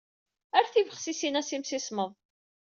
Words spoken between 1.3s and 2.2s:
s imsismeḍ.